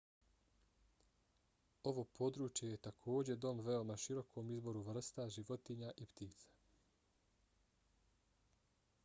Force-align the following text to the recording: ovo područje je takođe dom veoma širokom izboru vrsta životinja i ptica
ovo 1.91 2.05
područje 2.19 2.69
je 2.69 2.79
takođe 2.87 3.35
dom 3.47 3.61
veoma 3.69 3.99
širokom 4.05 4.49
izboru 4.57 4.83
vrsta 4.89 5.29
životinja 5.37 5.93
i 5.95 6.09
ptica 6.15 6.51